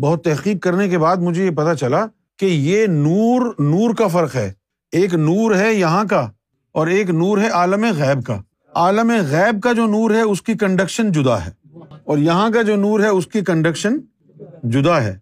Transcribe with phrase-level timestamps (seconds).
[0.00, 2.06] بہت تحقیق کرنے کے بعد مجھے یہ پتا چلا
[2.38, 4.52] کہ یہ نور نور کا فرق ہے۔
[4.92, 6.30] ایک نور ہے یہاں کا
[6.72, 8.42] اور ایک نور ہے عالم غیب کا۔
[8.74, 11.50] عالم غیب کا جو نور ہے، اس کی کنڈکشن جدا ہے۔
[12.04, 13.98] اور یہاں کا جو نور ہے، اس کی کنڈکشن
[14.62, 15.18] جدا ہے۔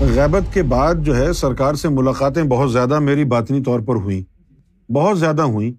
[0.00, 4.35] غیبت کے بعد جو ہے، سرکار سے ملاقاتیں بہت زیادہ میری باطنی طور پر ہوئیں۔
[4.88, 5.72] بہت زیادہ ہوئیں۔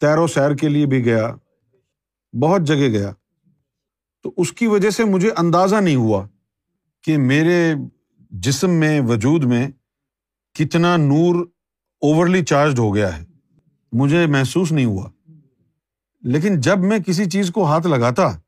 [0.00, 1.34] تیر و سیر کے لیے بھی گیا،
[2.42, 3.12] بہت جگہ گیا۔
[4.22, 6.26] تو اس کی وجہ سے مجھے اندازہ نہیں ہوا
[7.02, 7.74] کہ میرے
[8.30, 9.70] جسم میں، وجود میں
[10.54, 11.34] کتنا نور
[12.00, 13.24] اوورلی چارجڈ ہو گیا ہے۔
[13.92, 15.10] مجھے محسوس نہیں ہوا۔
[16.22, 18.38] لیکن جب میں کسی چیز کو ہاتھ لگاتا،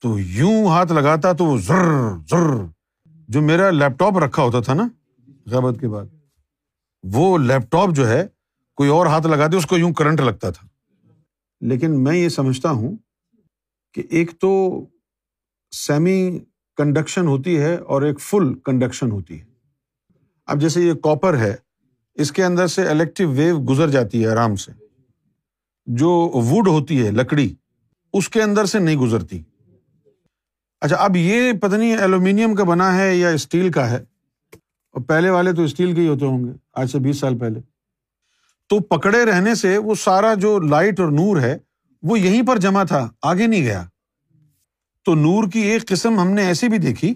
[0.00, 2.64] تو یوں ہاتھ لگاتا تو وہ ذر ذر
[3.28, 4.88] جو میرا لیپ ٹاپ رکھا ہوتا تھا نا،
[5.46, 6.04] غیبت کے بعد،
[7.02, 8.26] وہ لیپ ٹاپ جو ہے
[8.76, 10.68] کوئی اور ہاتھ لگاتے اس کو یوں کرنٹ لگتا تھا۔
[11.60, 12.96] لیکن میں یہ سمجھتا ہوں
[13.94, 14.80] کہ ایک تو
[15.70, 16.40] سیمی
[16.76, 19.44] کنڈکشن ہوتی ہے اور ایک فل کنڈکشن ہوتی ہے۔
[20.46, 21.54] اب جیسے یہ کاپر ہے،
[22.14, 24.72] اس کے اندر سے الیکٹرو ویو گزر جاتی ہے آرام سے۔
[25.86, 27.54] جو ووڈ ہوتی ہے، لکڑی،
[28.12, 29.42] اس کے اندر سے نہیں گزرتی۔
[30.80, 34.04] اچھا اب یہ پتہ نہیں الومینیم کا بنا ہے یا اسٹیل کا ہے۔
[34.92, 37.73] اور پہلے والے تو اسٹیل کے ہی ہوتے ہوں گے، آج سے بیس سال پہلے۔
[38.68, 41.58] تو پکڑے رہنے سے وہ سارا جو لائٹ اور نور ہے،
[42.02, 43.84] وہ یہیں پر جمع تھا، آگے نہیں گیا۔
[45.04, 47.14] تو نور کی ایک قسم ہم نے ایسی بھی دیکھی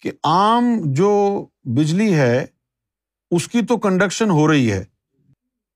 [0.00, 2.46] کہ عام جو بجلی ہے،
[3.30, 4.84] اس کی تو کنڈکشن ہو رہی ہے۔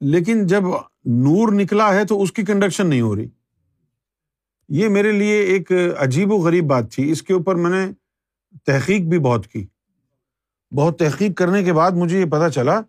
[0.01, 0.63] لیکن جب
[1.05, 3.29] نور نکلا ہے تو اس کی کنڈکشن نہیں ہو رہی۔
[4.69, 7.93] یہ میرے لیے ایک عجیب و غریب بات تھی۔ اس کے اوپر میں نے
[8.67, 9.67] تحقیق بھی بہت کی۔
[10.77, 12.81] بہت تحقیق کرنے کے بعد مجھے یہ پتا چلا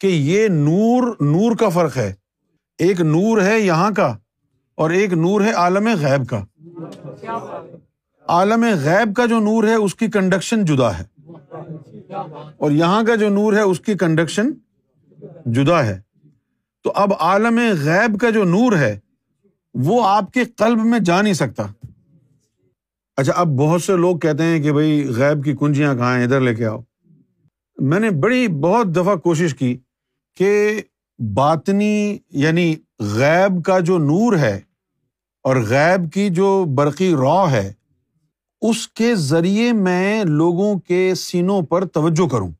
[0.00, 2.12] کہ یہ نور نور کا فرق ہے۔
[2.78, 4.16] ایک نور ہے یہاں کا
[4.74, 6.44] اور ایک نور ہے عالم غیب کا۔
[8.28, 11.04] عالم غیب کا جو نور ہے، اس کی کنڈکشن جدا ہے۔
[12.56, 14.50] اور یہاں کا جو نور ہے، اس کی کنڈکشن
[15.46, 16.00] جدا ہے۔
[16.82, 18.98] تو اب عالم غیب کا جو نور ہے،
[19.74, 21.62] وہ آپ کے قلب میں جا نہیں سکتا۔
[23.16, 26.40] اچھا اب بہت سے لوگ کہتے ہیں کہ بھائی غیب کی کنجیاں کہاں ہیں؟ ادھر
[26.40, 26.80] لے کے آؤ۔
[27.78, 29.76] میں نے بڑی، بہت دفعہ کوشش کی
[30.36, 30.82] کہ
[31.34, 34.60] باطنی یعنی غیب کا جو نور ہے
[35.42, 37.72] اور غیب کی جو برقی رو ہے،
[38.60, 42.50] اس کے ذریعے میں لوگوں کے سینوں پر توجہ کروں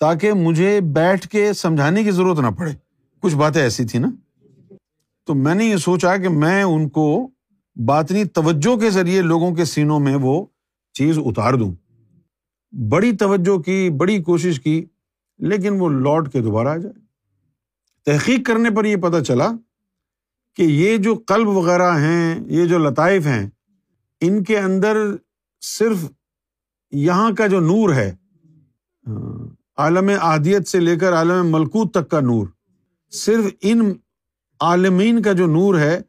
[0.00, 2.72] تاکہ مجھے بیٹھ کے سمجھانے کی ضرورت نہ پڑے۔
[3.20, 4.10] کچھ باتیں ایسی تھی نا۔
[5.26, 7.28] تو میں نے یہ سوچا کہ میں ان کو
[7.76, 10.46] باطنی توجہ کے ذریعے لوگوں کے سینوں میں وہ
[10.92, 11.74] چیز اتار دوں۔
[12.90, 14.84] بڑی توجہ کی، بڑی کوشش کی۔
[15.42, 17.00] لیکن وہ لوٹ کے دوبارہ آ جائے۔
[18.06, 19.48] تحقیق کرنے پر یہ پتا چلا
[20.56, 23.48] کہ یہ جو قلب وغیرہ ہیں، یہ جو لطائف ہیں،
[24.20, 24.96] ان کے اندر
[25.60, 26.04] صرف
[26.92, 28.14] یہاں کا جو نور ہے،
[29.76, 32.46] عالم عادیت سے لے کر عالم ملکوت تک کا نور،
[33.12, 33.92] صرف ان
[34.60, 36.00] عالمین کا جو نور ہے،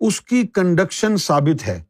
[0.00, 1.82] اس کی کنڈکشن ثابت ہے۔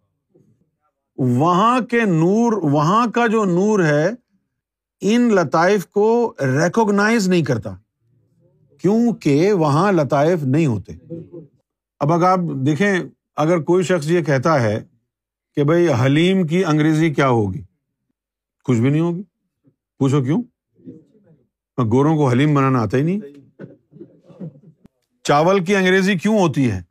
[1.17, 4.11] وہاں کے نور، وہاں کا جو نور ہے
[5.01, 7.75] ان لطائف کو ریکوگنائز نہیں کرتا،
[8.81, 10.93] کیونکہ وہاں لطائف نہیں ہوتے۔
[12.01, 12.99] اب اگر آپ دیکھیں،
[13.37, 14.85] اگر کوئی شخص یہ کہتا ہے
[15.55, 17.63] کہ بھائی حلیم کی انگریزی کیا ہوگی؟
[18.65, 19.23] کچھ بھی نہیں ہوگی۔
[19.99, 20.43] پوچھو کیوں؟
[21.85, 23.21] گوروں کو حلیم بنانا آتا ہی نہیں۔
[25.25, 26.83] چاول کی انگریزی کیوں ہوتی ہے؟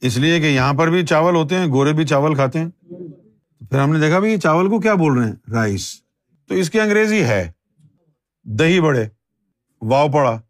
[0.00, 2.68] اس لیے کہ یہاں پر بھی چاول ہوتے ہیں، گورے بھی چاول کھاتے ہیں۔
[3.70, 6.01] پھر ہم نے دیکھا بھائی چاول کو کیا بول رہے ہیں؟ رائس۔
[6.52, 7.50] تو اس کی انگریزی ہے۔
[8.44, 9.08] دہی بڑے،
[9.82, 10.40] واؤ پڑا۔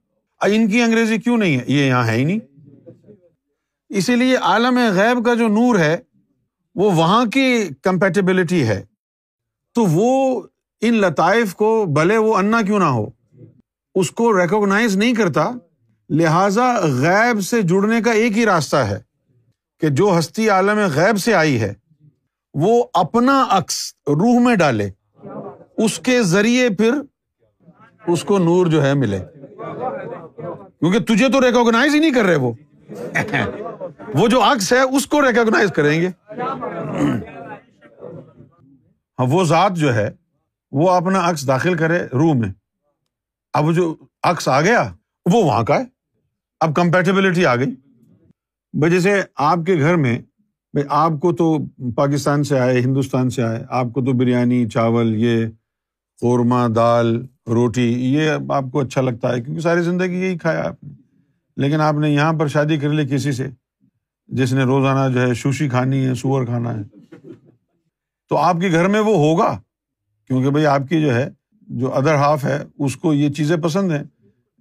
[0.43, 2.39] ان کی انگریزی کیوں نہیں ہے؟ یہ یہاں ہے ہی نہیں۔
[3.89, 5.99] اسی لیے عالم غیب کا جو نور ہے،
[6.75, 8.85] وہ وہاں کی کمپیٹیبلٹی ہے۔
[9.75, 10.43] تو وہ
[10.81, 13.09] ان لطائف کو بھلے وہ انا کیوں نہ ہو،
[13.95, 15.51] اس کو ریکوگنائز نہیں کرتا۔
[16.11, 18.99] لہذا غیب سے جڑنے کا ایک ہی راستہ ہے
[19.81, 21.75] کہ جو ہستی عالم غیب سے آئی ہے،
[22.55, 24.91] وہ اپنا عکس روح میں ڈالے۔
[25.77, 26.95] اس کے ذریعے پھر
[28.07, 29.21] اس کو نور جو ہے ملے۔
[30.79, 32.53] کیونکہ تجھے تو ریکوگنائز ہی نہیں کر رہے وہ۔
[34.15, 36.07] وہ جو عکس ہے اس کو ریکوگنائز کریں گے۔
[39.19, 40.11] ہاں، وہ ذات جو ہے،
[40.73, 42.49] وہ اپنا عکس داخل کرے روح میں۔
[43.53, 44.93] اب جو عکس آ گیا،
[45.33, 45.85] وہ وہاں کا ہے۔
[46.61, 47.75] اب کمپیٹیبلٹی آ گئی۔
[48.73, 50.19] بھائی، جیسے آپ کے گھر میں،
[50.73, 51.59] بھائی، آپ کو تو
[51.97, 55.47] پاکستان سے آئے، ہندوستان سے آئے، آپ کو تو بریانی، چاول، یہ
[56.23, 60.85] قورمہ، دال، روٹی، یہ آپ کو اچھا لگتا ہے کیونکہ ساری زندگی یہی کھایا آپ
[60.85, 60.91] نے۔
[61.57, 63.47] لیکن آپ نے یہاں پر شادی کر لی کسی سے
[64.27, 66.83] جس نے روزانہ جو ہے شوشی کھانی ہے، سور کھانا ہے۔
[68.29, 69.61] تو آپ کے گھر میں وہ ہوگا؟
[70.27, 71.31] کیونکہ بھائی آپ کی جو ہے،
[71.61, 74.05] جو ادر ہاف ہے، اس کو یہ چیزیں پسند ہیں۔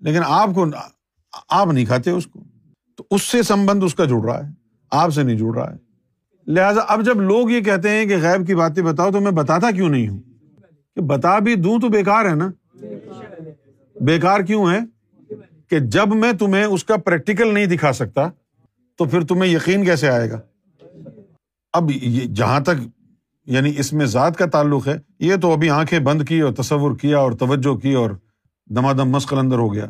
[0.02, 0.66] لیکن آپ کو
[1.50, 2.44] آپ نہیں کھاتے اس کو۔
[2.98, 4.52] تو اس سے سمبند اس کا جڑ رہا ہے۔
[4.92, 5.78] آپ سے نہیں جڑ رہا ہے۔
[6.48, 9.72] لہٰذا اب جب لوگ یہ کہتے ہیں کہ غیب کی باتیں بتاؤ تو میں بتاتا
[9.72, 10.31] کیوں نہیں ہوں؟
[10.96, 12.52] کہ بتا بھی دوں تو بیکار ہے نا؟
[13.96, 14.80] بیکار کیوں ہے؟
[15.70, 18.28] کہ جب میں تمہیں اس کا پریکٹیکل نہیں دکھا سکتا،
[18.98, 20.40] تو پھر تمہیں یقین کیسے آئے گا؟
[21.74, 21.92] اب
[22.36, 22.82] جہاں تک
[23.48, 26.96] یعنی اس میں ذات کا تعلق ہے، یہ تو ابھی آنکھیں بند کی اور تصور
[26.96, 28.12] کیا اور توجہ کی اور
[28.70, 29.86] دمادم مسقل اندر ہو گیا۔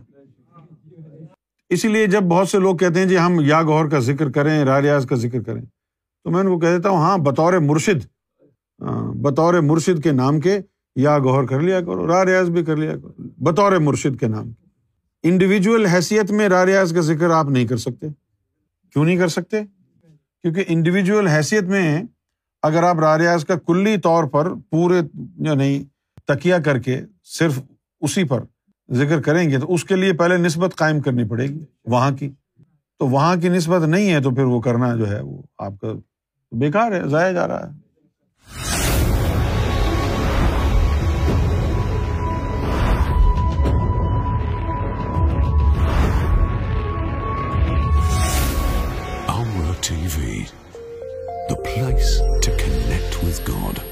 [1.69, 4.63] اسی لیے جب بہت سے لوگ کہتے ہیں جی ہم یا گور کا ذکر کریں
[4.65, 5.61] را ریاض کا ذکر کریں،
[6.23, 8.05] تو میں ان کو کہہ دیتا ہوں ہاں بطور مرشد
[9.21, 10.59] بطور مرشد کے نام کے
[10.95, 14.51] یا گوہر کر لیا کرو را ریاض بھی کر لیا کرو۔ بطور مرشد کے نام۔
[14.51, 14.71] کے
[15.23, 18.07] انڈیویجل حیثیت میں را ریاض کا ذکر آپ نہیں کر سکتے۔
[18.93, 19.61] کیوں نہیں کر سکتے؟
[20.41, 22.03] کیونکہ انڈیویجل حیثیت میں
[22.61, 25.83] اگر آپ را ریاض کا کلی طور پر پورے جو نہیں
[26.27, 27.59] تکیا کر کے صرف
[28.01, 28.43] اسی پر
[28.91, 32.29] ذکر کریں گے تو اس کے لیے پہلے نسبت قائم کرنی پڑے گی۔ وہاں کی۔
[32.99, 35.87] تو وہاں کی نسبت نہیں ہے تو پھر وہ کرنا جو ہے وہ آپ کا
[36.51, 37.81] بیکار ہے، ضائع جا رہا ہے۔
[52.23, 53.90] TV the place to connect with God